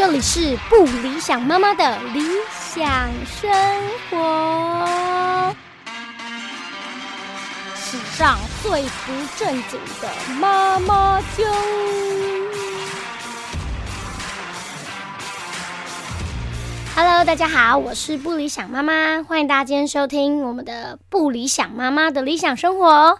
[0.00, 2.22] 这里是不理想妈妈的理
[2.58, 3.52] 想生
[4.08, 5.54] 活，
[7.74, 10.08] 史上最不正经的
[10.40, 11.44] 妈妈就。
[16.96, 23.18] Hello，大家好，我是不理想妈妈，欢迎大家今天收听我们的不理想妈妈的理想生活。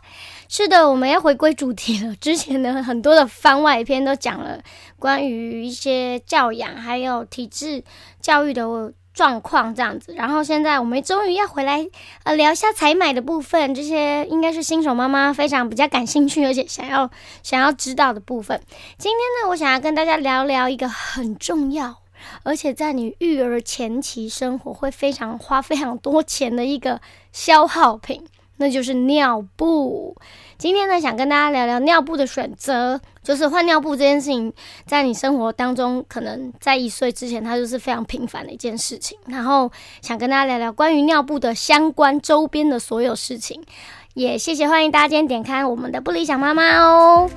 [0.52, 2.12] 是的，我们要回归主题了。
[2.16, 4.60] 之前呢，很多的番外篇都讲了
[4.98, 7.84] 关于一些教养还有体质
[8.20, 10.12] 教育的状况这样子。
[10.12, 11.86] 然后现在我们终于要回来
[12.24, 17.08] 呃聊一下采买的部分，这些应该是新手妈妈非常比较感兴趣而且想要
[17.44, 18.60] 想要知道的部分。
[18.98, 22.02] 今天呢，我想要跟大家聊聊一个很重要，
[22.42, 28.26] 而且在你育儿前期生活会非常花非常多钱的一个消耗品。
[28.60, 30.14] 那就是尿布。
[30.58, 34.52] 今天呢，想跟大家聊聊尿布的选择，就是换尿布这件事情，
[34.86, 39.16] 在你生活当中，可能在一岁之前，它就是非常平凡的一件事情。
[39.26, 43.64] 然后想跟大家聊聊关于尿布的相关周边的所有事情。
[44.12, 47.30] 也谢谢，欢迎大家今天点开我们的不理想妈妈哦。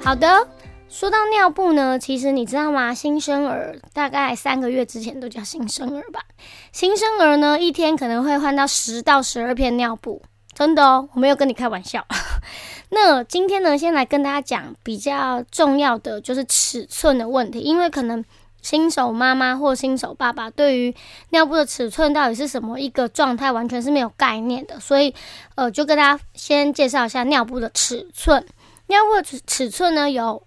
[0.00, 0.46] 好的。
[0.94, 2.94] 说到尿布呢，其实你知道吗？
[2.94, 6.20] 新生儿大概三个月之前都叫新生儿吧。
[6.70, 10.22] 新生儿呢，一天可能会换到十到十二片尿布，
[10.54, 12.06] 真的哦，我没有跟你开玩笑。
[12.90, 18.24] 那今天呢，先来跟大家讲比较重要的，就是尺寸的问题，因为可能
[18.62, 20.94] 新手妈妈或新手爸爸对于
[21.30, 25.12] 尿布的尺寸到底是什么一个状态，完全是没有概念的，所以
[25.56, 28.46] 呃，就跟大家先介绍一下尿布的尺寸。
[28.86, 30.40] 尿布的尺尺寸呢有。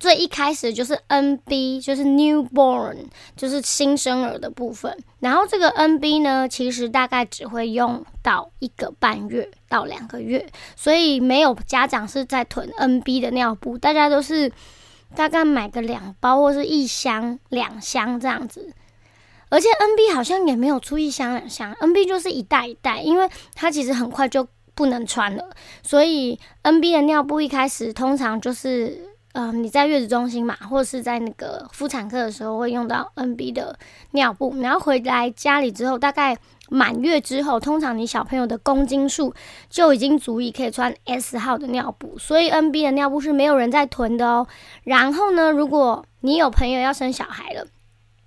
[0.00, 2.96] 最一开始就是 NB，就是 newborn，
[3.36, 4.96] 就是新生儿的部分。
[5.18, 14.52] 然后这个 NB 呢，其实大概只会用到一个半月到两个月，所以没有家长是在囤 NB 的尿布，大家都是
[15.16, 18.72] 大概买个两包或是一箱、两箱这样子。
[19.48, 25.50] 而且 NB 好像也没有出一箱两箱，NB 就是一袋一袋，因为它其实很快就不能穿了，
[25.82, 29.08] 所以 NB 的尿布一开始通常就是。
[29.40, 33.78] 嗯，你在月子中心嘛，或者是在那个妇产科的时候会用到 NB 的
[34.10, 36.36] 尿布，然后回来家里之后，大概
[36.70, 39.32] 满月之后，通常你小朋友的公斤数
[39.70, 44.44] 就已经足以可以穿 S 号的尿布，所以 NB 的尿布是没有人在囤的哦。
[44.82, 47.64] 然后呢，如果你有朋友要生小孩了，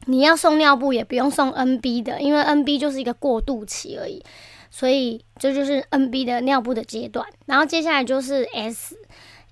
[0.06, 4.24] 你要送尿布也不用送 NB 的，因为 NB 就是一个过渡期而已，
[4.70, 7.28] 所以这就是 NB 的尿布的阶段。
[7.48, 8.96] 然后接下来就是 S。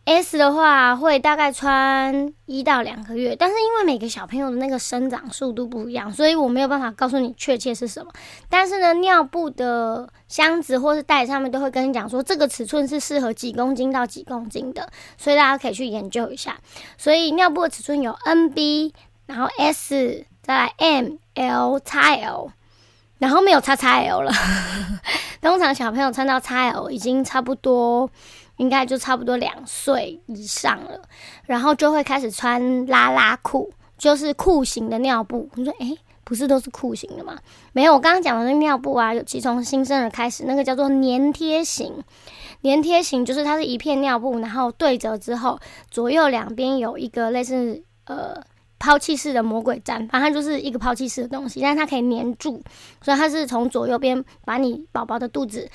[0.10, 8.12] S 的话会大概穿一到两个月，但是因为每个小朋友的那个生长速度不一样，所以我没有办法告诉你确切是什么。
[8.50, 16.58] 但是呢，尿布的箱子或是袋上面都会跟你讲说，这个尺寸是适合几公斤到几公斤的，所以大家可以去研究一下。
[16.98, 18.92] 所以尿布的尺寸有 NB，
[19.28, 22.50] 然后 S，再来 M、L、XL，
[23.20, 24.32] 然后没有 XXL 了。
[25.40, 28.10] 通常小朋友穿到 XL 已经差不多。
[28.60, 31.02] 应该就差不多两岁以上了，
[31.46, 35.50] 然后就会开始穿拉拉裤，就是裤型的尿布。
[35.56, 37.40] 你说，诶，不是都是裤型的吗？
[37.72, 42.04] 没有，我刚刚讲的那尿布啊，有其从新生儿开始，那个叫做粘贴型。
[42.62, 45.58] 粘贴型就是它是一片尿布，然后对折之后，
[45.90, 48.36] 左右两边有一个类似呃
[48.78, 52.62] 抛弃式的魔鬼毡，反正它就是一个抛弃式的东西，但是它可以粘住，
[53.02, 55.70] 所以它是从左右边把你宝宝的肚子。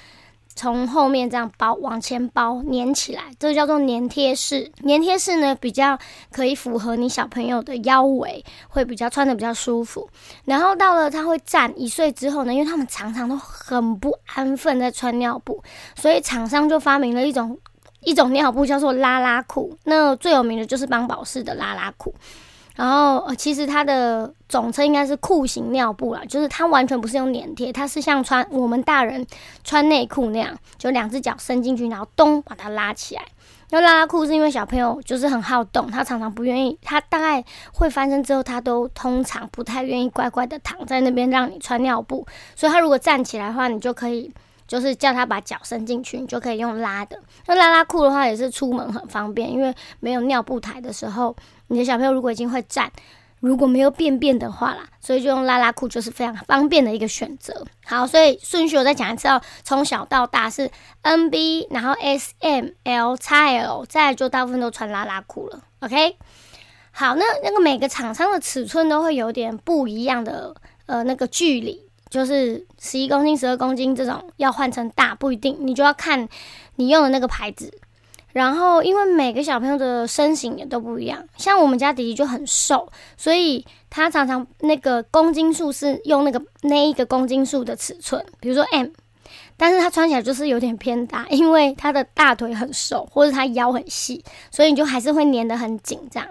[0.57, 4.71] 从后面这样包往前包粘起来，这个叫做粘贴式。
[4.87, 5.99] 粘贴式呢，比较
[6.31, 10.09] 可以符合你小朋友的腰围，会比较穿的比较舒服。
[10.45, 15.63] 然后到了他会站一岁之后呢，因为他们常常都很不安分在穿尿布，
[15.97, 17.59] 所以厂商就发明了一种
[18.01, 19.77] 一种尿布，叫做拉拉裤。
[19.85, 22.15] 那最有名的就是邦宝适的拉拉裤。
[22.75, 29.25] 然后，呃，其实它的总称应该是裤型尿布啦，就是它完全不是用粘贴，它是像穿我们大人
[29.63, 33.23] 穿内裤那样，就两只脚伸进去，然后咚把它拉起来。
[33.71, 44.33] 因为拉拉裤是因为小朋友就是很好动，他常常不愿意，他大概会翻身之后，他都通常不太愿意乖乖的躺在那边让你穿尿布，所以他如果站起来的话，你就可以。
[44.67, 47.21] 就是叫他把脚伸进去，你就可以用拉的。
[47.47, 51.37] 那拉拉裤的话，也是出门很方便，因为没有尿布台的时候，
[51.69, 52.91] 你的小朋友如果已经会站，
[53.41, 57.67] 如果没有便便的话啦，所以就用拉拉裤就是非常方便的一个选择。
[57.85, 60.71] 好，所以顺序我再讲一次哦，从小到大是
[61.03, 65.61] N B，然后 S M L X L，再就大部分都穿拉拉裤了。
[65.81, 66.17] OK，
[66.91, 70.55] 好，那那个每个厂商的尺寸都会有点不一样的
[70.87, 71.84] 呃那个距离。
[72.15, 76.29] 就是十一公斤、十二公斤这种要换成大不一定，你就要看
[76.77, 77.77] 你用的那个牌子。
[78.33, 88.91] 然后因为每个小朋友的身形也都不一样，像我们家弟弟就很瘦，所以他常常那个公斤数是用那个那一个公斤数的尺寸，比如说 M。
[89.57, 96.29] 但是他穿起来就是有点偏大， 因为他的大腿很瘦，或者他腰很细，所以你就还是会粘得很紧这样。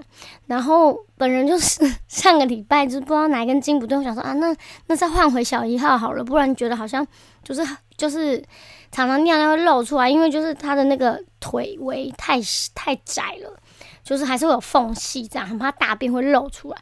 [0.47, 4.55] 然后本人就是上个礼拜就不知道哪根筋不对，我想说啊，那
[4.87, 7.05] 那再换回小一号好了，不然觉得好像
[7.43, 7.65] 就是
[7.95, 8.43] 就是
[8.91, 12.39] 常常尿尿会露出来，因为就是他的那个腿围太
[12.75, 13.57] 太窄了，
[14.03, 16.77] 就是还是会有缝隙这样，很怕大便会露出来。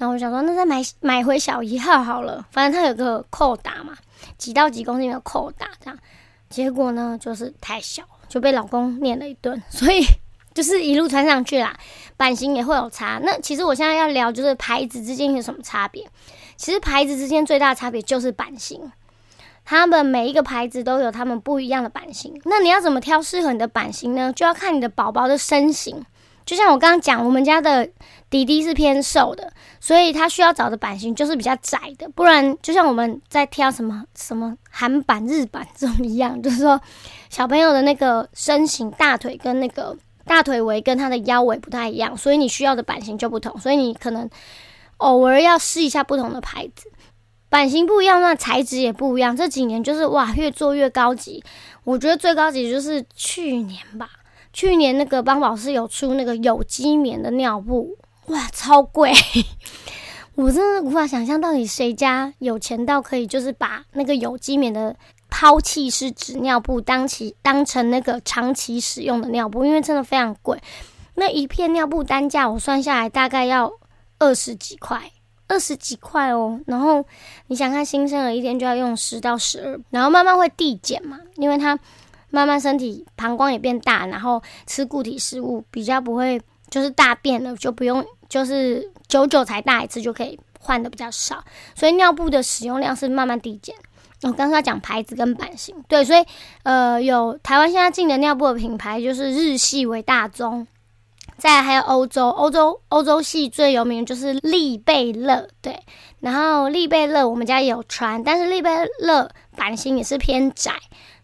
[0.00, 3.94] 然后我想说，那再买买回小一号好了，反正它有个扣打嘛。
[4.38, 5.98] 几到几公斤的扣打这样，
[6.48, 10.02] 结果呢就是太小，就被老公念了一顿， 所以
[10.54, 11.78] 就是一路穿上去啦。
[12.16, 13.20] 版型也会有差。
[13.22, 16.08] 那其实我现在要聊就是牌子之间有什么差别？
[16.56, 18.90] 其实牌子之间最大的差别就是版型，
[19.66, 22.40] 他们每一个牌子都有他们不一样的版型。
[22.46, 24.32] 那你要怎么挑适合你的版型呢？
[24.32, 26.02] 就要看你的宝宝的身形。
[26.44, 27.88] 就像我刚刚讲，我们家的
[28.28, 36.80] 弟弟是偏瘦的，所以他需要找的版型就是比较窄的，不然就像我们在挑什么什么韩版、日版这种一样，就是说
[37.28, 44.28] 小朋友的那个身形、大腿跟那个大腿围跟他的腰围不太一样，所以你需要的版型就不同，所以你可能
[44.98, 46.90] 偶尔要试一下不同的牌子，
[47.48, 49.36] 版型不一样，那材质也不一样。
[49.36, 51.42] 这几年就是哇，越做越高级，
[51.84, 54.10] 我觉得最高级就是去年吧。
[54.52, 59.12] 去年那个邦宝适有出那个有机棉的尿布，哇，超贵！
[60.34, 64.96] 我真的无法想象到底谁家有钱到可以就是把那个有机棉的
[65.28, 70.60] 抛弃式纸尿布当其当成那个长期使用的尿布，因为真的非常贵。
[71.14, 73.70] 那一片尿布单价我算下来大概要
[74.18, 75.12] 二十几块，
[75.48, 76.60] 二十几块哦。
[76.66, 77.04] 然后
[77.48, 81.78] 你想看新生儿一天就要用十到十二，然后慢慢会递减嘛，因为它。
[82.30, 86.40] 慢慢身体膀胱也变大，然后吃固体食物比较不会，
[86.70, 91.42] 就是大便了就不用，就是久久才大一次就可以换的比较少，
[91.74, 93.74] 所以尿布的使用量是慢慢递减。
[94.22, 96.22] 我刚刚讲牌子跟版型，对，所以
[96.62, 100.66] 呃有台湾现在进的尿布的品牌就是日系为大宗，
[101.38, 105.80] 再还有欧洲，欧洲欧洲系最有名的就是利贝乐，对，
[106.20, 110.74] 然后利贝乐我们家也有穿，但是利贝乐版型也是偏窄，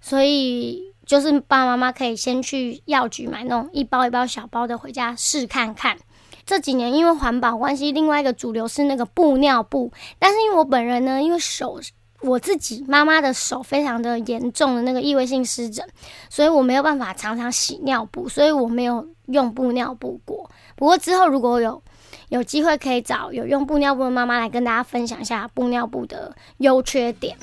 [0.00, 0.95] 所以。
[1.06, 5.96] 就是爸爸妈妈可以先去药局买那种一包一包小包的回家试看看。
[6.44, 9.92] 这几年因为环保关系，另外一个主流是那个布尿布。
[10.18, 11.80] 但是因为我本人呢，因为手
[12.22, 15.86] 我自己妈妈的手非常的严重的那个异位性湿疹，
[16.30, 20.50] 所以我没有办法常常洗尿布，所以我没有用布尿布过。
[20.76, 21.82] 不过之后如果有
[22.28, 27.36] 有机会，可以找有用布尿布的妈妈来跟大家分享一下布尿布的优缺点。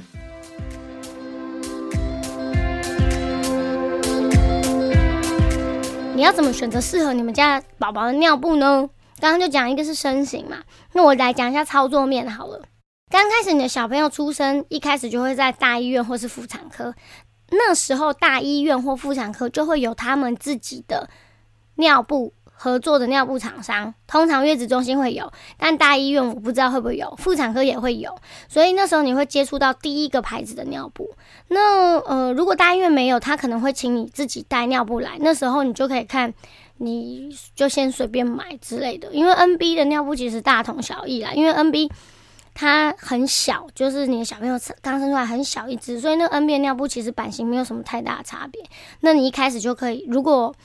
[6.16, 8.88] 你要怎么选择适合你们家宝宝的尿布呢？
[9.20, 10.58] 刚刚就讲一个是身形嘛，
[10.94, 12.62] 那我来讲一下操作面好了。
[13.10, 16.94] 刚开始你的小朋友出生，一开始就会在大医院或是妇产科，
[17.50, 21.10] 那时候大医院或妇产科就会有他们自己的
[21.76, 22.34] 尿布。
[22.64, 28.16] 合作的尿布厂商，通常月子中心会有，但大医院我不知道会不会有，妇产科也会有，
[28.48, 31.10] 所以那时候你会接触到第一个牌子的尿布。
[31.50, 36.34] 那呃，如果大医院没有，他可能会请你自己带尿布来，那时候你就可以看，
[36.78, 39.10] 你就先随便买之类的。
[39.12, 41.92] 因为 NB 的尿布其实大同小异啦，因为 NB
[42.54, 48.64] 它很小，就是你的小朋友刚生出来很小一只，所以那 NB 尿布其实版型没有什么太大的差别。
[49.02, 50.56] 那你一开始就可以，如果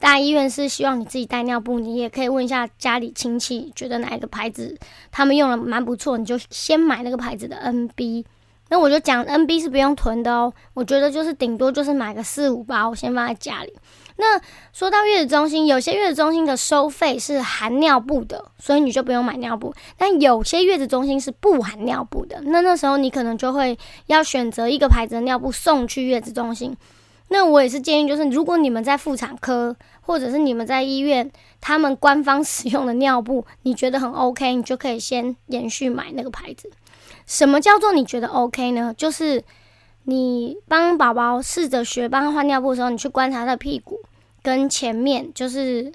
[0.00, 4.76] 大医院是希望你自己带尿布，你也可以问一下家里亲戚，觉得哪一个牌子
[5.12, 8.24] 他们用的蛮不错，你就先买那个牌子的 NB。
[8.72, 13.72] 那我就讲 NB 是不用囤的哦，我觉得就是顶多就是买个四五包，先放在家里。
[14.16, 14.40] 那
[14.72, 19.74] 说到月子中心，有些月子中心的收费是含尿布的，所以你就不用买尿布。
[19.96, 23.76] 但有些月子中心是不含尿布的，那那时候你可能就会
[24.06, 26.76] 要选择一个牌子的尿布送去月子中心。
[27.32, 36.70] 那我也是建议，就是如果你们在妇产科，或者是你们在医院，他们官方使用的尿布，你觉得很 OK，你就可以先延续买那个牌子。
[37.26, 38.92] 什么叫做你觉得 OK 呢？
[38.96, 39.42] 就是
[40.04, 44.00] 你帮宝宝试着学帮他换尿布的时候，你去观察他的屁股
[44.42, 45.92] 跟前面，就是。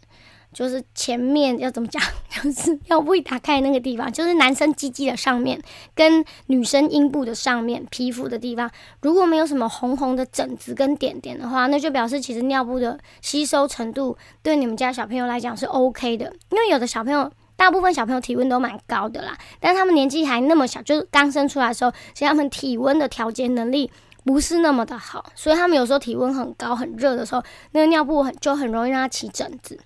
[0.56, 5.62] 就是前面要怎么讲， 就是尿布一打开那个地方，就是男生鸡鸡的上面
[5.94, 8.72] 跟女生阴部的上面皮肤的地方，
[9.02, 16.32] 如果没有什么红红的疹子跟点点的话，那就表示其实尿布的吸收程度对你们家小朋友来讲是 OK 的。
[16.52, 23.92] 因为有的小朋友，大部分小朋友体温都蛮高的啦，但他们年纪还那么小，就是刚生出来的时候，其实他们体温的调节能力
[24.24, 27.44] 不是那么的好，所以他们有时候体温很高、很热的时候，
[27.74, 29.78] 那个尿布很就很容易让他起疹子。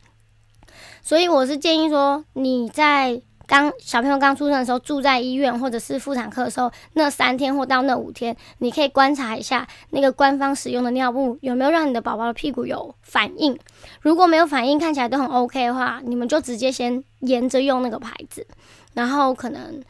[1.10, 13.58] 所以我是建议说，你在刚小朋友刚出生的时候住在医院或者是妇产科的时候，那三天或到那五天，你可以观察一下那个官方使用的尿布有没有让你的宝宝的屁股有反应。
[14.02, 18.46] 如果没有反应，看起来都很 OK 的话，你们就直接先沿着用那个牌子，
[18.94, 19.82] 然后可能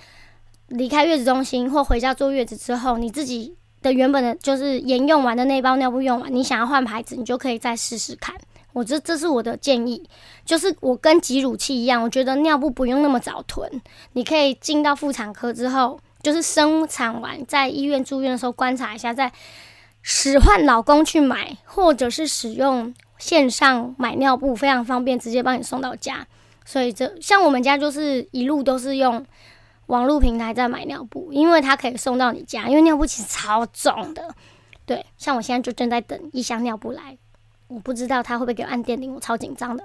[0.69, 8.33] 离开月子中心或回家坐月子之后，你自己的原本的就是沿用完的那包尿布用完，你想要换牌子，你就可以再试试看。
[8.73, 10.07] 我这这是我的建议，
[10.45, 13.81] 就是我跟挤乳器一样，我觉得尿布不用那么早囤，
[14.13, 19.31] 你可以进到妇产科之后，就是生产完在医院住院的时候观察一下，再
[20.01, 26.25] 使唤老公去买，或者是使用线上买尿布，非常方便，直接帮你送到家。
[26.63, 29.25] 所以这像我们家就是一路都是用
[29.87, 34.35] 网络平台在买尿布，因为它可以送到你家，因为尿布其实超重的。
[34.85, 37.17] 对，像我现在就正在等一箱尿布来。
[37.69, 39.83] 我不知道他会不会给我按电铃，我超紧张的。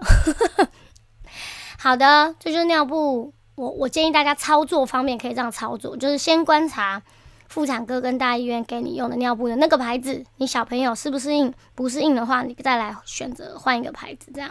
[1.78, 3.32] 好的，这就是尿布。
[3.56, 7.00] 我我建议大家操作方面可以这样操作，就是先观察
[7.46, 11.52] 妇产科跟大医院给你用的尿布的那个牌子，你小朋友适不适应？
[11.74, 14.50] 不适应的话，你再来选择换一个牌子，这样。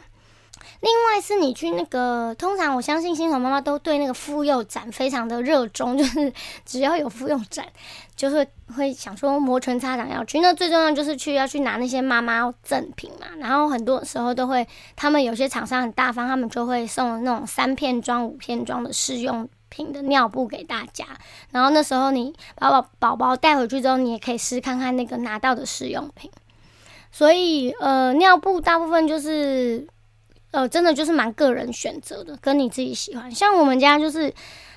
[0.81, 6.31] 另外是你去那个，通常我相信新手妈妈都对那个妇幼展非常的热衷，就是
[6.65, 7.65] 只要有妇幼展，
[8.15, 10.39] 就是会想说摩拳擦掌要去。
[10.39, 13.27] 那最重要就是去要去拿那些妈妈赠品嘛。
[13.39, 21.05] 然后很多时候都会，他们有些厂商很大方，他们就会送那种三片装、五片装的试用品的尿布给大家。
[21.51, 26.29] 然后那时候你把宝宝宝带回去之后，你也可以试看看那个拿到的试用品。
[27.11, 29.87] 所以呃，尿布大部分就是。
[30.53, 33.29] 呃，真的就是蛮个人选择的，跟你自己喜欢。
[33.31, 34.31] 像我们家就是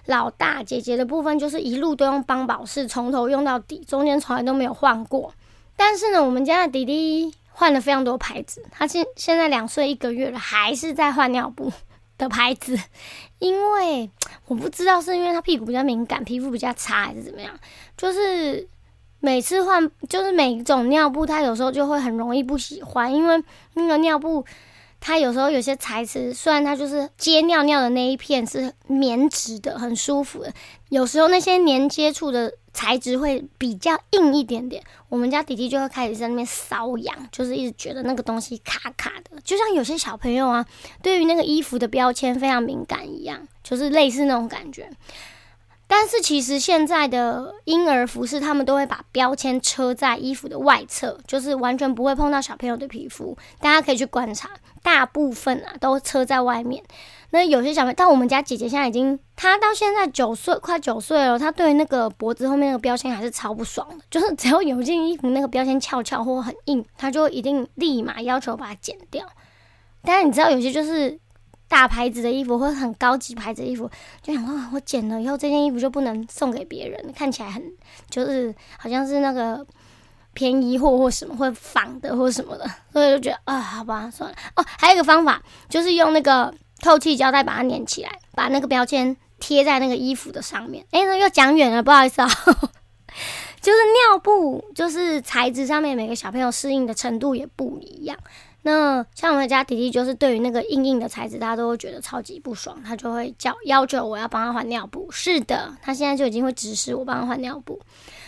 [0.06, 5.34] 老大姐姐的部分，就是一路都用邦宝适，从头用到底，中间从来都没有换过。
[5.76, 11.70] 但是呢，我们家的弟弟换了非常多牌子，他现现在两岁一个月了，还是在换尿布
[12.16, 12.78] 的牌子。
[13.38, 14.10] 因为
[14.46, 17.52] 我不知道是因为他屁股比较敏感，皮肤比较差，还是怎么样，
[17.98, 18.66] 就是
[19.20, 24.42] 每次换，就是每种尿布，他有时候就会很容易不喜欢，因为那个尿布。
[25.06, 30.52] 它有时候有些材质，虽然它就是接尿尿的那一片是棉质的，很舒服的，
[30.88, 34.82] 有时候那些黏接触的材质会比较硬一点点。
[35.08, 40.66] 我们家弟弟就会开始在那边瘙痒，就是一直觉得那个东西卡卡的，就像有些小朋友啊，
[41.00, 44.90] 对于那个衣服的标签非常敏感一样，就是类似那种感觉。
[45.88, 53.38] 但是其实现在的婴儿服饰，他们都会把标签车在衣服的外侧，就是完全不会碰到小朋友的皮肤。
[53.60, 54.50] 大家可以去观察，
[54.86, 56.80] 大部分啊都车在外面。
[57.30, 64.04] 那有些小朋友，但我们家姐姐现在已经，她到现在九岁，快九岁了，她对那个脖子后面那个标签还是超不爽的。
[64.08, 69.26] 就是只要有件衣服那个标签翘翘或很硬，她就一定立马要求把它剪掉。
[70.02, 71.18] 但是你知道，有些就是。
[71.68, 73.90] 大牌子的衣服或者很高级牌子的衣服，
[74.22, 77.60] 就想哇，我剪了以后这件衣服就不能送给别人，看起来很
[78.08, 79.66] 就是好像是那个
[80.36, 84.36] 便宜货或什么会仿的或什么的，所以就觉得啊，好吧，算了。
[84.54, 86.52] 哦，还有一个方法就是用那个
[86.82, 90.84] 透气胶带把它粘起来，把那个标签贴在那个衣服的上面。
[90.90, 92.28] 哎，那又讲远了，不好意思啊。
[93.62, 98.16] 就是尿布，就是材质上面每个小朋友适应的程度也不一样。
[98.62, 105.08] 那像我们家弟弟，就是对于那个硬硬的材质，他都会觉得超级不爽，他就会叫要求我要帮他换尿布。
[105.10, 107.80] 是的，他现在就已经会指使我帮他换尿布。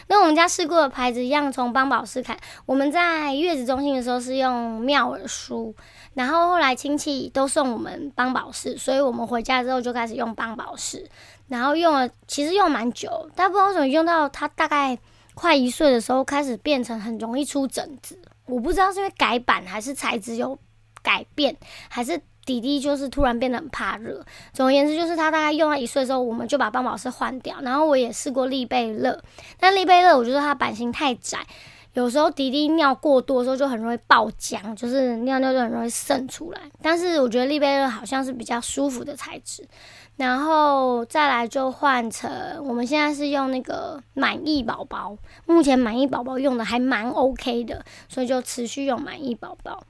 [0.08, 2.36] 那我们家试过的牌子一样，从邦宝适看，
[2.66, 5.74] 我们在月子中心的时候是用妙尔舒，
[6.14, 11.08] 然后后来亲戚都送我们邦宝适，所以我们回家之后就开始用邦宝适，
[11.46, 14.98] 然后用了其实用蛮久，但不知道为什么用到他大概
[15.34, 18.18] 快一岁的时候，开始变成很容易出疹子。
[18.46, 20.58] 我不知道是因为改版还是材质有
[21.02, 21.54] 改变，
[21.90, 24.24] 还是弟弟就是突然变得很怕热。
[24.54, 27.56] 总而言之，就是他大概用到一岁的时候，我们就把邦宝适换掉。
[27.60, 29.22] 然后我也试过利贝乐，
[29.60, 31.46] 但利贝乐我觉得它版型太窄，
[31.92, 36.60] 有时候弟弟尿过多的时候就很容易爆浆，就是尿尿就很容易渗出来。
[36.80, 39.68] 但是我觉得利贝乐好像是比较舒服的材质。
[40.16, 42.28] 然后再来就换成，
[42.64, 49.84] 我们现在是用那个满意宝宝，目前满意宝宝用的还蛮 OK 的，所以就持续用满意宝宝。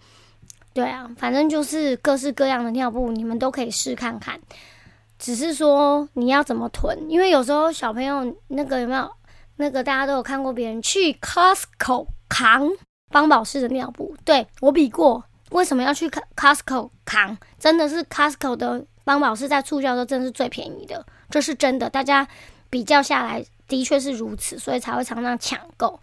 [0.79, 4.39] 对啊，反正就是各式各样的尿布，你们都可以试看看。
[5.19, 9.11] 只是说你要怎么囤，因为有时候小朋友那个有没有
[9.57, 12.71] 那个大家都有看过别人去 Costco 扛
[13.11, 17.37] 邦宝适的尿布，对我比过，为什么要去 Costco 扛？
[17.59, 18.85] 真的是 Costco 的。
[19.05, 21.89] 邦宝适在促销的时候真的是最便宜的，这是真的。
[21.89, 22.29] 大家
[22.69, 25.99] 比较下来的确是如此，所以才会常常抢购。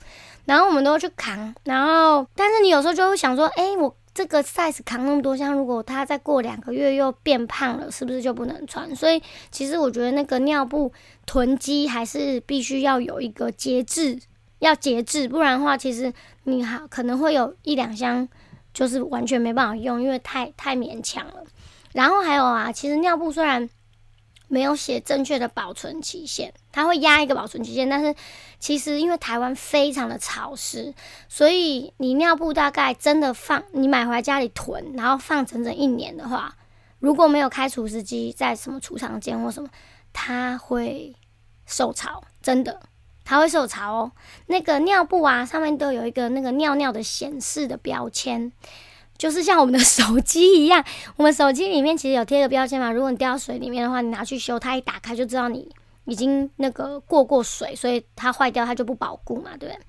[0.45, 8.95] 然后我们都去扛，然后但是你有时候就会想说，哎，我这个 size 扛那么多箱，如果它再过两个月又变胖了，是不是就不能穿？
[8.95, 10.91] 所以其实我觉得那个尿布
[11.25, 14.17] 囤积还是必须要有一个节制，
[14.59, 16.13] 要节制，不然的话，其实
[16.45, 18.25] 你好可能会有一两箱
[18.73, 21.43] 就是完全没办法用，因为太太勉强了。
[21.91, 23.69] 然后还有啊，其实尿布虽然
[24.47, 28.15] 没有写正确的保存期限，它会压一个保存期限，但是
[28.59, 30.93] 其实因为台湾非常的潮湿，
[31.27, 36.55] 所以你尿布大概真的放你买回家里囤，然后放整整一年的话，
[36.99, 39.69] 如果没有开除湿机，在什么储藏间或什么，
[40.13, 41.15] 它会
[41.65, 42.79] 受潮，真的，
[43.23, 44.11] 它会受潮哦。
[44.47, 48.51] 那个尿布啊，上面都有一个那个尿尿的显示的标签。
[49.17, 50.83] 就是像我们的手机一样，
[51.15, 52.91] 我们手机里面其实有贴个标签嘛。
[52.93, 55.69] 如果你掉到水里面的话，你拿去修，它一打开就知道你
[56.05, 59.79] 已经那个过过水，所以它坏掉它就不保固嘛，对不对？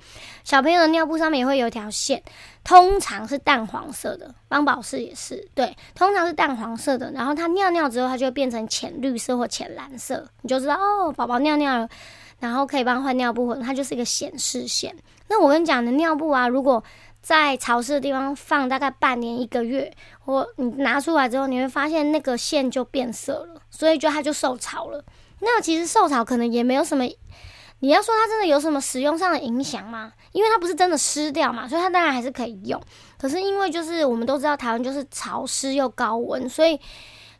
[0.44, 2.22] 小朋友的尿布上面也会有一条线，
[2.64, 7.10] 通常是淡黄色的，邦宝适也是，对，通常是淡黄色的。
[7.12, 11.88] 然后它尿尿之后，它就会变成浅绿色或浅蓝色，你就知道哦，宝宝尿尿了，
[12.38, 14.96] 然后可以帮换尿布，它就是一个显示线。
[15.28, 16.82] 那我跟你讲的尿布啊，如果
[17.26, 25.04] 在潮湿的地方放大概半年一个月，或你拿出来之后，你会发现那个线就变色了，所以就它就受潮了。
[25.40, 27.04] 那其实受潮可能也没有什么，
[27.80, 30.12] 你要说它真的有什么使用上的影响吗？
[30.30, 32.80] 因为它不是真的湿掉嘛，所以它当然还是可以用。
[33.18, 36.78] 可是因为就是我们都知道台湾就是潮湿又高温，所以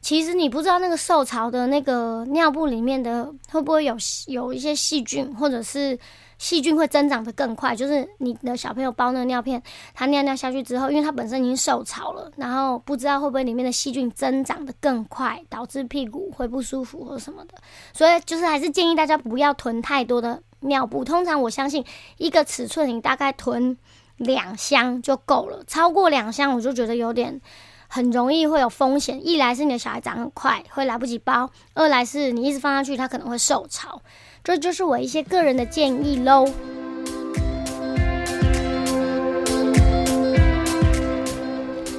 [0.01, 5.97] 其实你不知道那个受潮的那个尿布里面的会不会有有一些细菌，或者是。
[6.39, 9.63] 细菌会增长的更快，就是你的小朋友包那个尿片，
[9.95, 17.55] 他尿尿下去之后，因为他本身已经受潮了，然后不知道会不会里面的细菌增长的更快，导致屁股会不舒服或什么的。
[17.93, 21.05] 所以就是还是建议大家不要囤太多的尿布。
[21.05, 21.85] 通常我相信
[22.19, 23.79] 一个尺寸你大概囤
[24.19, 27.41] 两箱就够了，超过两箱我就觉得有点
[27.89, 29.27] 很容易会有风险。
[29.27, 34.03] 一来是你的小孩长很快会来不及包，二来是你一直放下去他可能会受潮。
[34.47, 36.47] 这就是我一些个人的建议喽。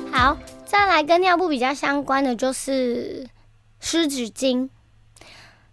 [0.09, 3.27] 好，再来跟尿布比较相关的就是
[3.81, 4.69] 湿纸巾。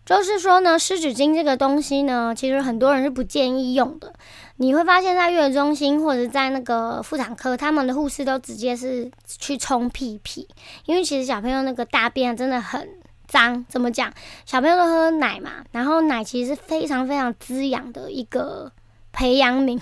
[0.04, 4.12] 就是说呢，湿纸巾这个东西呢，其实很多人是不建议用的。
[4.56, 9.08] 你会发现在月子中心或者在那个妇产科，他们的护士都直接是
[9.38, 10.48] 去冲屁屁，
[10.86, 12.88] 因为其实小朋友那个大便真的很。
[13.34, 14.12] 脏怎么讲？
[14.46, 18.70] 小朋友都喝奶嘛，然后奶其实是非常非常滋养的一个
[19.10, 19.80] 培养皿，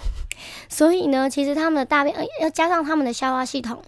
[0.71, 3.83] 所以呢，其实他们的大便要加上他们的消化系统。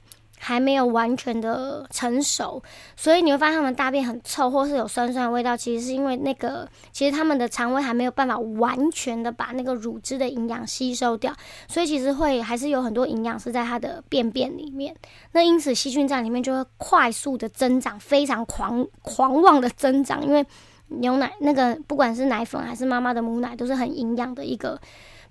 [0.46, 2.62] 还没有完全的成熟，
[2.94, 5.56] 所以你会发现他们大便很臭，或是有酸酸的味道。
[5.56, 11.34] 其实是因为那个，其实他们的肠胃还没有办法完全的把那个乳汁的营养吸收掉，
[11.66, 14.94] 所以其实会还是有很多营养是在它的便便里面。
[15.32, 20.22] 那因此细菌在里面就会快速的增长，非常狂狂妄的增长。
[20.22, 20.44] 因为
[20.88, 24.78] 牛奶那个不管是奶粉还是妈妈的母奶，都是很营养的一个。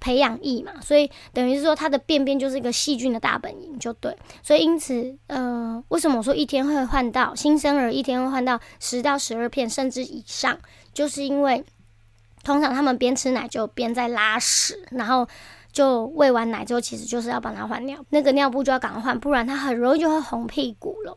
[0.04, 4.14] 培养液嘛，所以等于是说它的便便就是一个细菌的大本营，就对。
[4.42, 10.60] 所以因此，呃，为什么我说一天会换到新生儿一天会换到十到十二片甚至以上，
[10.94, 11.64] 就是因为
[12.44, 15.26] 通常他们边吃奶就边在拉屎，然后
[15.72, 21.16] 就喂完奶之后，其实就是要帮他换尿，那个尿布就要赶快换，不然他很容易就会红屁股了。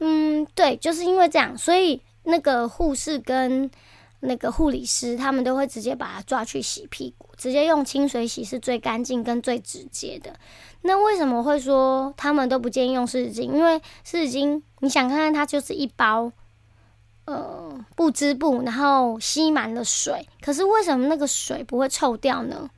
[0.00, 3.70] 嗯，对，就是因为这样，所以那个护士跟。
[4.20, 10.34] 那个护理师他们都会直接把他抓去洗屁股，直接用清水洗是最干净跟最直接的。
[10.82, 13.44] 那为什么会说他们都不建议用湿纸巾？
[13.52, 16.30] 因为湿纸巾你想看看它就是一包，
[17.26, 22.68] 呃，不织布，然后吸满了水，可是为什么那个水不会臭掉呢？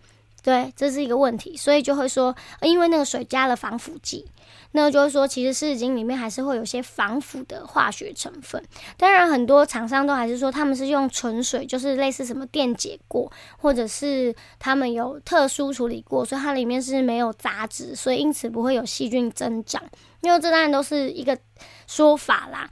[0.43, 4.27] 对，这是一个问题，所以就会说，因为那个水加了防腐剂。
[4.73, 8.63] 那就是说，其实湿纸巾里面还是会有些防腐的化学成分。
[8.97, 19.83] 当然，很多厂商都还是说他们是用纯水，就是类似什么电解过，或者是他们有特殊处理过，所以它里面是没有杂质，所以因此不会有细菌增长。
[20.21, 21.37] 因为这当然都是一个
[21.87, 22.71] 说法啦，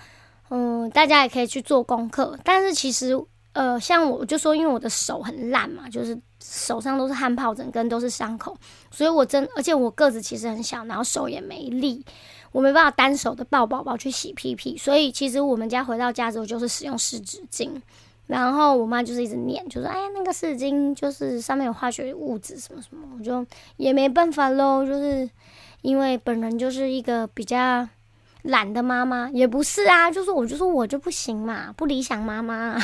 [0.51, 2.39] 嗯，大家也可以去做功课。
[2.45, 3.19] 但是其实，
[3.55, 6.17] 呃，像我就说，因为我的手很烂嘛，就是。
[6.41, 8.57] 手上都是汗疱疹，跟都是伤口，
[8.91, 12.05] 所以我真，而且我个子其实很小，然后手也没力，
[12.53, 17.71] 我没办法单手的抱宝宝去洗屁屁，所以其实我们家回到家之后就是使用湿纸巾，
[18.27, 23.45] 然后我妈就是一直念，就说哎呀那个湿纸巾就是上面有化学物质什么什么，我就
[23.77, 25.29] 也没办法喽，就是
[25.83, 27.89] 因为本人就是一个比较
[28.43, 32.79] 懒的妈妈，也不是啊，就是我就说我就不行嘛，不理想妈妈。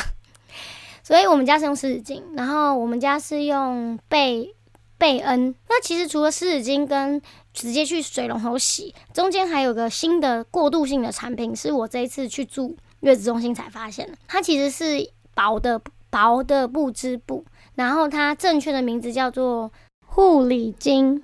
[1.05, 4.55] 所以我们家是用湿纸巾，然后我们家是用贝
[4.97, 5.55] 贝恩。
[5.69, 7.21] 那其实除了湿纸巾跟
[7.53, 14.17] 直接去水龙头洗，中间还有个新的过渡性的产品，是我这一次去住月子中心才发现的。
[14.27, 19.71] 它其实是薄的薄的布织布，然后它正确的名字叫做
[20.07, 21.21] 护理巾，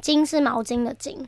[0.00, 1.18] 巾是毛巾的巾。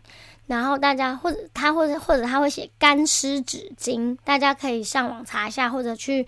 [0.47, 6.25] 然后大家或者他或者或者他会写干湿纸巾，大家可以上网查一下，或者去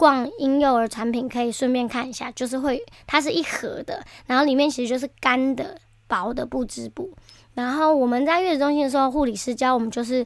[0.00, 7.12] 逛婴幼儿产品，可以顺便看一下，就是会它是一盒的，然后里面其实就是干的薄的布织布。
[7.52, 10.24] 然后我们在月子中心的时候，护理师教我们就是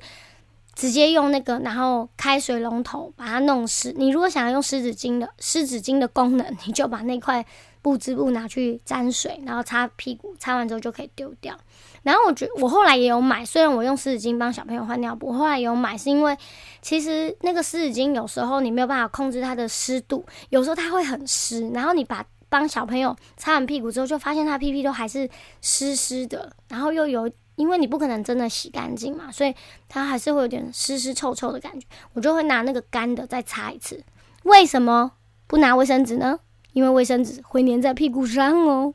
[0.74, 3.92] 直接用那个，然后开水龙头把它弄湿。
[3.96, 7.44] 你如果想要用湿纸巾的湿纸巾的功能，你就把那块
[7.80, 11.56] 布织布拿去沾水，然后擦屁股，擦完之后就可以丢掉。
[12.02, 16.36] 然后我觉我后来也有买，虽然我用湿纸巾帮小朋友换尿布，我后来有买是因为
[16.82, 25.28] 其实那个湿纸巾有时候你没有办法控制它的湿度，有时候它会很湿，然后你把帮小朋友擦完屁股之后，就发现他屁屁都还是
[25.60, 29.54] 湿湿的，然后又有因为你不可能真的洗干净嘛，所以
[29.88, 34.02] 它还是会有点湿湿臭臭的感觉，我就会拿那个干的再擦一次。
[34.44, 35.12] 为什么
[35.46, 36.38] 不拿卫生纸呢？
[36.72, 38.94] 因为卫生纸会粘在屁股上哦。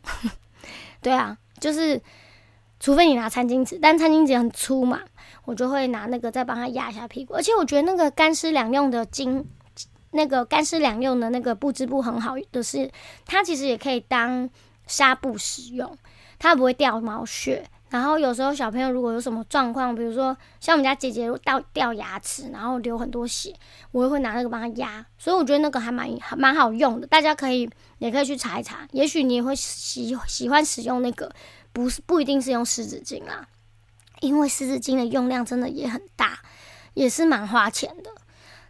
[1.02, 2.02] 对啊，就是。
[2.82, 5.02] 除非你拿餐巾纸，但餐巾纸很粗嘛，
[5.44, 7.34] 我就会拿那个再帮它压一下屁股。
[7.34, 9.44] 而且我觉得那个干湿两用的巾，
[10.12, 12.90] 那个干湿两用的那个布织布很好的是，
[13.26, 14.50] 它其实也可以当
[14.88, 15.98] 纱布使用，
[16.40, 17.70] 它不会掉毛屑。
[17.90, 23.54] 然后有时候小朋友如果有什么状况，比如说像我们家姐姐掉掉牙齿，然后流很多血，
[23.92, 25.06] 我也会拿那个帮他压。
[25.18, 31.32] 所以我觉得那个还蛮蛮好用的，大家可以也可以去查一查，也许你也会喜喜欢使用那个。
[31.72, 33.48] 不是不一定是用湿纸巾啦，
[34.22, 36.40] 因为湿纸巾的用量真的也很大，
[36.96, 38.10] 也是蛮花钱的。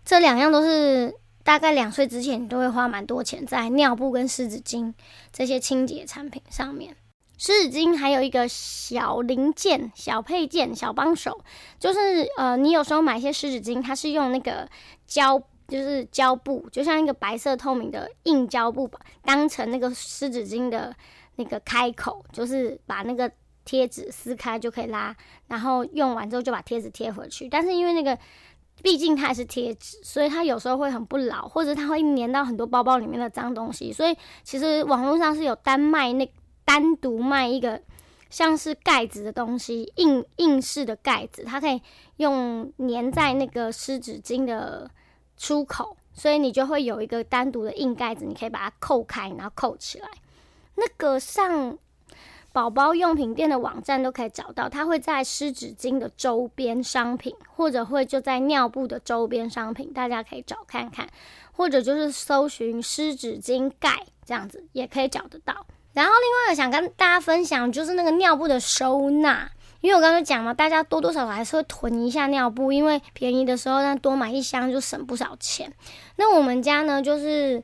[0.04, 4.94] 这两样都是大概两岁之前你都会花蛮多钱在尿布跟湿纸巾
[5.32, 6.94] 这些清洁产品上面。
[7.40, 11.42] 湿纸巾还有一个小零件、小配件、小帮手，
[11.80, 14.70] 就是呃，你有时候买一些湿纸巾，它是用那个
[15.08, 20.96] 胶，就是胶布，就像一个白色透明的硬胶布吧，当成那个湿纸巾的。
[21.36, 23.32] 那个开口就是把那个
[23.64, 25.16] 贴纸撕开就可以拉，
[25.48, 27.48] 然后用完之后就把贴纸贴回去。
[27.48, 28.20] 但是因为那个
[28.84, 33.94] 毕竟它是贴纸，所以它有时候会很不牢，或者它会粘到很多包包里面的脏东西。
[33.94, 36.30] 所以其实网络上是有单卖那
[36.70, 37.82] 单独卖一个
[38.30, 41.82] 像是盖子的东西，硬硬式的盖子，它可以
[42.18, 44.88] 用粘在那个湿纸巾的
[45.36, 50.08] 出口，所以你就会有一个单独的硬盖子，你可以把它扣开，然后扣起来。
[50.76, 51.76] 那个上
[52.54, 61.10] 宝宝用品店的网站都可以找到，它会在湿纸巾的周边商品，或者会就在尿布的周边商品，大家可以找看看，
[61.52, 65.66] 或者就是搜寻湿纸巾盖这样子也可以找得到。
[65.94, 69.50] 然后另外想跟大家分享就是那个尿布的收纳，
[69.82, 75.74] 因为我刚刚讲嘛，大家多多少少还是会囤一下尿布，因为便宜的时候那多买一箱就省不少钱。
[76.16, 77.64] 那我们家呢就是。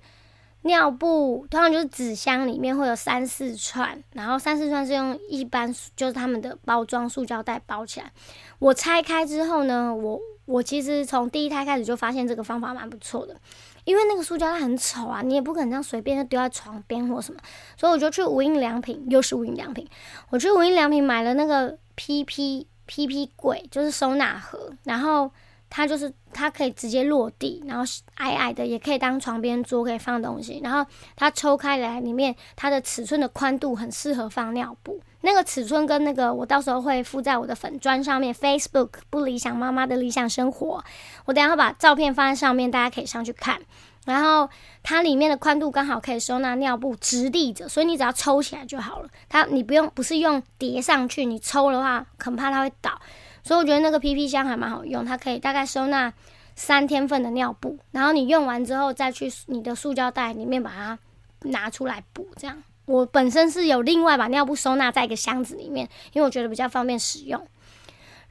[0.68, 8.12] 尿布通常就是纸箱里面会有三四串，然后三四串是用一般就是他们的包装塑胶袋包起来。
[8.58, 13.40] 我拆开之后呢，我我其实从第一胎开始就发现这个方法蛮不错的，
[13.86, 17.40] 因为那个塑胶它很丑啊，你也不可能这样随便就丢在床边或什么，
[17.78, 19.88] 所以我就去无印良品，又是无印良品，
[20.30, 25.32] 我去无印良品买了那个 PP PP 柜，就是收纳盒，然后。
[25.76, 27.84] 它就是它可以直接落地，然后
[28.14, 30.62] 矮矮的也可以当床边桌，可以放东西。
[30.64, 35.02] 然后它抽开来，里面它的尺寸的宽度很适合放尿布。
[35.20, 40.82] 那个尺寸跟那个我到时候会附在我的粉砖上面，Facebook 不理想妈妈的理想生活。
[41.26, 43.60] 我等下会把照片放在上面，大家可以上去看。
[44.06, 44.50] 然后
[44.82, 49.10] 它里面的宽度刚好可以收纳尿布，直立着，所以你只要抽起来就好了。
[49.28, 52.98] 它你不用不是用叠上去，你抽的话很怕它会倒。
[53.46, 56.12] 所以我觉得那个 PP 箱还蛮好用，它可以大概收纳
[56.56, 60.98] 三天份的尿布，然后你用完之后再去你的塑胶袋里面把它
[61.44, 62.28] 拿出来补。
[62.38, 67.48] 这样，我本身是有另外把尿布收纳在一个箱子里面，因为我觉得比较方便使用。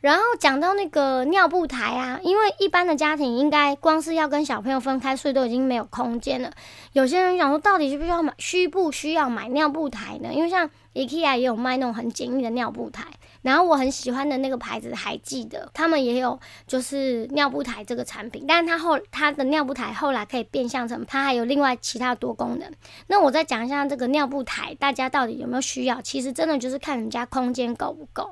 [0.01, 6.51] 然后讲到那个尿布台啊，因为一般的家庭应该光是要跟小朋友分开睡都已经没有空间了。
[6.93, 10.31] 有些人想说，到底需不需要买，需不需要买尿布台呢？
[10.33, 13.05] 因为像 IKEA 也有卖那种很简易的尿布台。
[13.45, 22.73] 然后我很喜欢的那个牌子还记得，他们也有就是尿布台这个产品，但是它后它的尿布台后来可以变相成，它还有另外其他多功能。
[23.07, 26.01] 那我再讲一下这个尿布台，大家到底有没有需要？
[26.01, 28.31] 其实真的就是看人家空间够不够，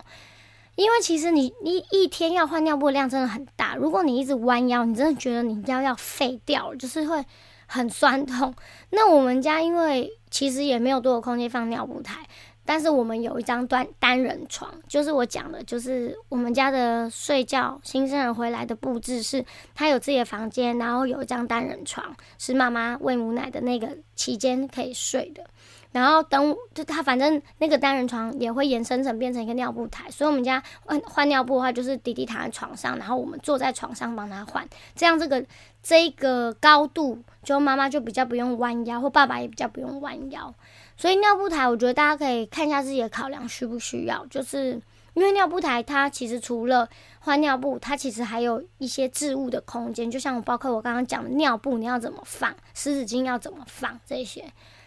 [0.76, 7.22] 因为其实你你一天要换尿布量真的很大，如果你一直弯腰，你真的觉得你腰要废掉了，就是会
[7.66, 8.54] 很酸痛。
[8.88, 12.22] 那我们家因为其实也没有多的空间放尿布台。
[12.64, 19.44] 但是我们有一张单单人床，就是我讲的，就是我们家的睡觉新生儿回来的布置是，
[19.74, 25.44] 他有自己的房间，然后有一张单人床，是妈妈喂母奶的那个期间可以睡的。
[25.90, 35.44] 然后等就他反正那个单人床也会延伸成变成一个尿布台，所以我们家换换尿布的话，就是弟弟躺在床上，然后我们坐在床上帮他换，这样这个
[35.82, 40.54] 这个高度，就妈妈就比较不用弯腰，或爸爸也比较不用弯腰。
[41.02, 44.80] 所以尿布台，我觉得大家可以看一下自己的考量需不需要，就是
[45.14, 46.88] 因为尿布台它其实除了
[47.18, 54.44] 换尿布，它其实还有一些置物的空间，就像包括我刚刚讲的尿布你要怎么放，湿纸巾要怎么放这些。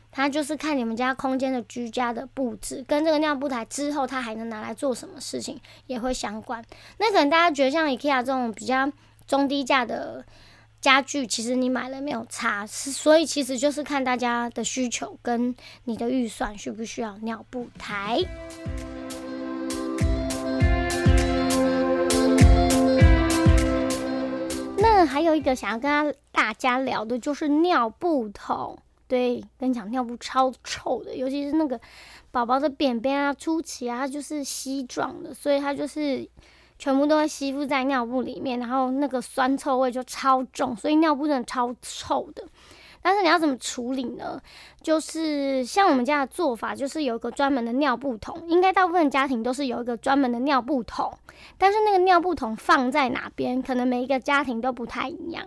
[0.09, 6.63] 它就是看你们家空间的居家的布置，跟这个尿布台之后它还能拿来做什么事情也会相关。
[6.97, 8.89] 那可能大家觉得像 IKEA 这种比较
[9.27, 10.23] 中低价的
[10.85, 18.23] 家具，其实你买了没有差，所以其实就是看大家的需求跟你的预算需不需要尿布台。
[24.77, 28.77] 那还有一个想要跟大家聊的就是尿布桶。
[29.07, 31.79] 对，跟你讲，尿布超臭的，尤其是那个
[32.29, 36.27] 宝宝的便便啊、初期啊，它就是稀状的，所以它就是
[36.77, 42.43] 全部都会吸附在尿布里面，然后那个酸臭味就超重，所以尿布真的超臭的。
[43.01, 44.41] 但是你要怎么处理呢？
[44.81, 51.15] 就是像我们家的做法，就是有一个专门的尿布桶，应该大部分家庭都是有一个专门的尿布桶，
[51.59, 55.45] 但是那个尿布桶放在哪边，可能每一个家庭都不太一样。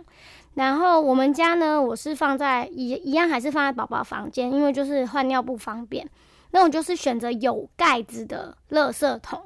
[0.55, 6.09] 然后我们家呢，我是放在一一样，还是放在宝宝房间，因为就是换尿布方便。
[6.51, 9.43] 那我就是选择有盖子的垃圾桶。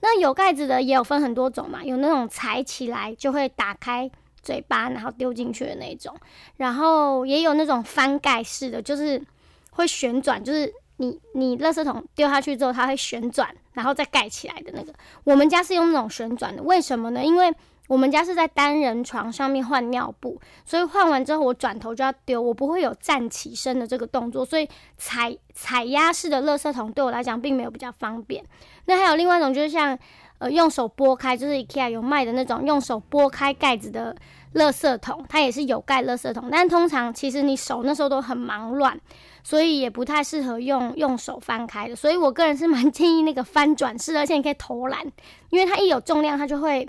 [0.00, 4.10] 那有盖子的也有分很多种嘛，有那种踩起来就会打开
[4.42, 6.14] 嘴巴，然后丢进去的那种。
[6.56, 9.22] 然后也有那种翻盖式的，就是
[9.70, 14.92] 会旋转，就是你你垃圾桶丢下去之后，它会旋转，然后再盖起来的那个。
[15.24, 17.24] 我们家是用那种旋转的，为什么呢？
[17.24, 17.52] 因为
[17.86, 24.66] 我们家是在单人床上面换尿布，所以换完之后我转头就要丢，我不会有站起身的这个动作，所以
[24.96, 28.42] 踩踩压式的垃圾桶对我来讲并没有比较方便。
[28.86, 29.98] 那还有另外一种就是像
[30.38, 34.16] 呃用手拨开，就是 IKEA 有卖的那种用手拨开盖子的
[34.54, 38.98] 垃圾桶，它也是有盖垃圾桶，但通常其实你手那时候都很忙乱，
[39.42, 41.94] 所以也不太适合用用手翻开的。
[41.94, 45.04] 所以我个人是蛮建议那个翻转式，而且你可以投篮，
[45.50, 46.88] 因为它一有重量它就会。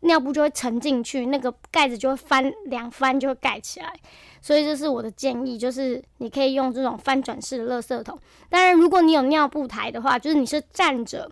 [0.00, 3.92] 尿布就会沉进去，那个盖子就会翻两翻就会盖起来，
[4.40, 8.16] 所以这是我的建议，就是你可以用这种翻转式的垃圾桶。
[8.48, 11.28] 当然，如果你有尿布台的话，就是你是站着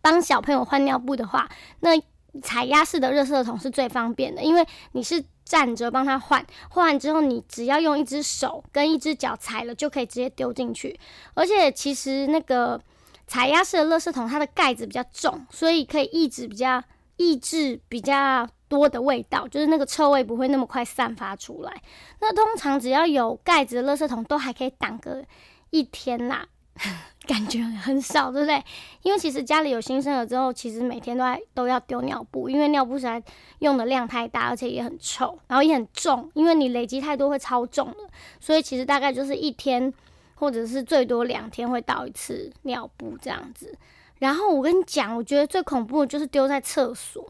[0.00, 1.50] 帮小朋友换尿布的话，
[1.80, 2.00] 那
[2.42, 10.96] 踩压式的热色桶是最方便的，因为你是站着帮他换，换完之后你只要用一只手跟一只脚踩了，就可以直接丢进去。
[11.34, 12.80] 而且其实那个
[13.26, 16.80] 踩压式的热色桶，它的盖子比较重，所以可以一直比较。
[17.20, 21.82] 抑制比较多的味道，就是那个臭味不会那么快散发出来。
[22.18, 25.22] 那通常只要有盖子的垃圾桶，都还可以挡个
[25.68, 26.48] 一天啦，
[27.28, 28.64] 感觉很少，对不对？
[29.02, 33.22] 因为其实家里有新生儿之后，其实每天都在都要丢尿布，因为尿布实在
[33.58, 37.98] 用的量太大，而且也很臭，然后也很重，因为你累积太多会超重的。
[38.40, 39.92] 所以其实大概就是一天，
[40.36, 43.76] 或者是最多两天会倒一次尿布这样子。
[44.20, 47.26] 然后我跟你讲，我觉得最恐怖的就是丢在厕所，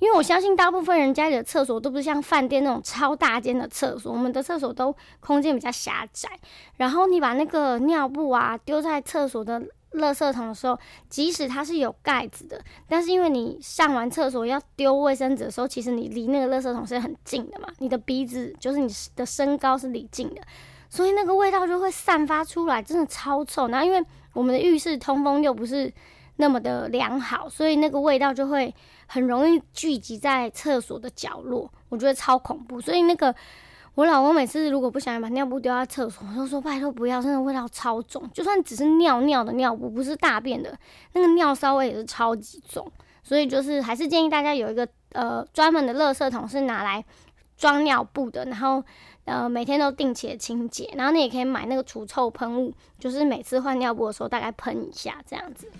[0.00, 6.28] 因为我相信大部分人家里的厕所都不是像饭店那种超大间的厕所，我们的厕所都空间比较狭窄。
[6.76, 9.60] 然后你把那个尿布啊丢在厕所的
[9.92, 10.76] 垃圾桶的时候，
[11.08, 20.42] 即使它是有盖子的，但是因为你上完厕所要丢卫生纸的时候，其实你离那个垃圾桶是很近的嘛，你的鼻子就是你的身高是离近的，
[20.90, 23.68] 所以那个味道就会散发出来，真的超臭。
[23.68, 25.92] 然后因为我们的浴室通风又不是。
[26.36, 28.74] 那么的良好，所以那个味道就会
[29.06, 32.80] 很容易聚集在厕所的角落，我觉得超恐怖。
[32.80, 33.34] 所以那个
[33.94, 38.28] 我老公每次如果不想把尿布丢在厕所，我都说拜托不要，真的味道超重。
[38.32, 40.76] 就算只是尿尿的尿布，不是大便的
[41.12, 42.90] 那个尿骚味也是超级重。
[43.22, 47.02] 所以就是还是建议大家有一个呃专门的垃圾桶是拿来
[47.56, 48.84] 装尿布的，然后
[49.24, 55.70] 呃每天都定期的清洁，然后你也可以买那个除臭喷雾，就是每次换尿布的时候大概喷一下这样子。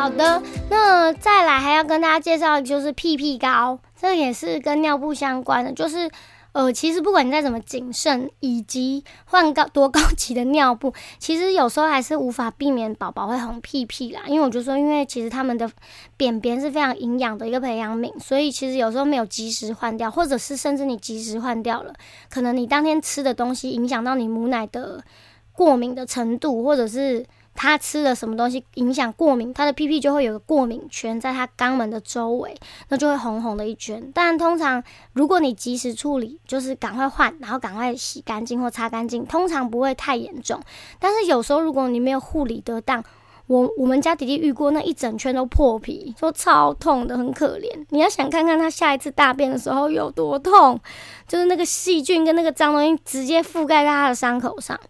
[0.00, 6.10] 好的，那再来还要跟大家介绍就是屁屁膏，这也是跟尿布相关的，就是
[6.52, 14.22] 呃，其实不管你再怎么谨慎，以及换高多高级的尿布， 其实有时候还是无法避免宝宝会红屁屁啦。
[14.26, 15.70] 因为我就说，因为其实他们的
[16.16, 21.92] 便便是非常营养的一个培养皿，所以其实有时候没有及时换掉，或者是甚至你及时换掉了，
[22.30, 25.04] 可能你当天吃的东西影响到你母奶的
[25.52, 27.26] 过敏的程度，或者是。
[27.54, 32.54] 他吃了什么东西影响过敏，他的屁屁就会有个过敏圈在他肛门的周围，
[32.88, 34.10] 那就会红红的一圈。
[34.14, 34.82] 但通常
[35.12, 40.58] 如果你及时处理，就是赶快换，然后赶快洗干净或擦干净，通常不会太严重。
[40.98, 43.04] 但是有时候如果你没有护理得当，
[43.46, 47.68] 我我们家弟弟遇过那一整圈都破皮，说超痛的，很可怜。
[47.90, 50.80] 你要想看看他下一次大便的时候有多痛，
[51.28, 54.80] 就是那个细菌跟那个脏东西直接覆盖在他的伤口上，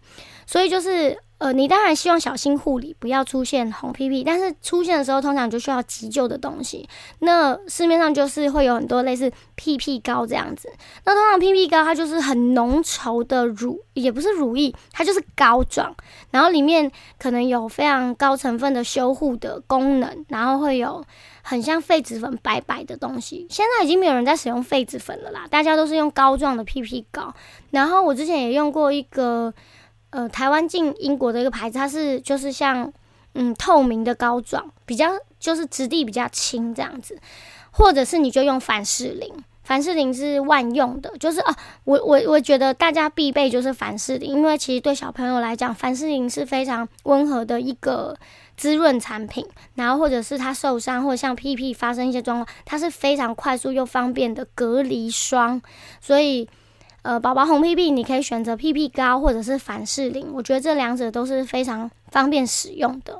[0.45, 1.17] 所以就是。
[1.41, 4.23] 呃，你当然希望小心护理，不要出现红屁屁。
[4.23, 6.87] 但是出现的时候，通常就需要急救的东西。
[7.17, 10.71] 那市面上就是会有很多类似屁屁膏这样子。
[11.03, 15.95] 那通常屁屁膏它就是很浓稠的乳，也不是乳液，它就是膏状，
[16.29, 21.03] 然后里面可能有非常高成分的修护的功能，然后会有
[21.41, 23.47] 很像痱子粉白白的东西。
[23.49, 27.33] 现在已经没有人在使用痱子粉了啦，大家都是用膏状的屁屁膏。
[27.71, 29.51] 然后我之前也用过一个。
[30.11, 32.91] 呃，台湾进英国的一个牌子，它是就是像
[33.33, 37.17] 嗯透明的膏状，比较就是质地比较轻这样子，
[37.71, 48.17] 或者是你就用凡士林，凡士林是万用的，就是啊，我我我觉得大家必备就是凡士林，因为其实对小朋友来讲，凡士林是非常温和的一个
[48.57, 55.61] 滋润产品，然后或者是他受伤或者像屁屁发生一些状况，它是非常快速又方便的隔离霜，
[56.01, 56.49] 所以。
[57.03, 63.19] 呃，宝宝红屁屁，你可以选择屁屁膏或者是凡士林，我觉得这两者都是非常方便使用的。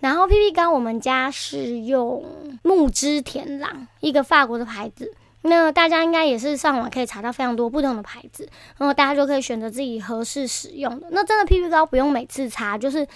[0.00, 2.24] 然后屁屁膏，我们家是用
[2.62, 5.14] 木之田朗，一个法国的牌子。
[5.42, 11.06] 那大家应该也是上网可以查到非常多不同的牌子，然后大家就可以选择自己合适使用的。
[11.12, 13.06] 那真的屁屁膏不用每次擦，就是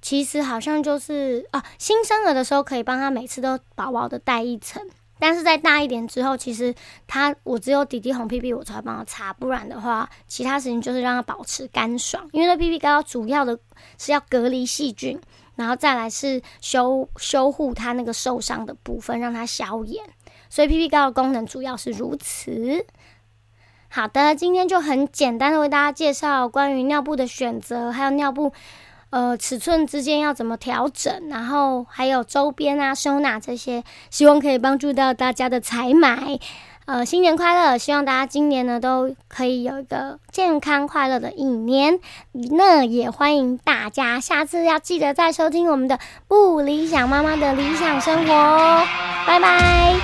[0.00, 4.82] 其实好像就是啊，新生儿的时候可以帮他每次都薄薄的带一层。
[5.18, 6.74] 但是在大一点之后，其实
[7.06, 12.28] 他我只有弟弟红屁屁，我才会帮他擦，不然的话，其他时间就是让他保持干爽。
[12.32, 13.58] 因为那屁屁膏主要的
[13.98, 15.20] 是要隔离细菌，
[15.56, 20.04] 然后再来是修修护他那个受伤的部分，让他消炎。
[20.48, 22.86] 所以屁屁膏的功能主要是如此。
[23.88, 28.52] 好的，今天就很简单的为大家介绍关于尿布的选择，还有尿布。
[29.10, 31.28] 呃，尺寸之间要怎么调整？
[31.28, 36.38] 然后还有周边啊、收纳这些，希望可以帮助到大家的采买。
[36.84, 37.76] 呃，新年快乐！
[37.76, 42.00] 希望大家今年呢都可以有一个健康快乐的一年。
[42.32, 48.84] 那也欢迎大家下次要记得再收听我们的不理想妈妈的理想生活。
[49.26, 49.96] 拜拜。